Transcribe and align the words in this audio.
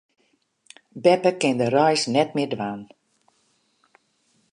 Beppe 1.03 1.31
kin 1.41 1.55
de 1.61 1.67
reis 1.77 2.03
net 2.13 2.29
mear 2.35 2.49
dwaan. 2.53 2.81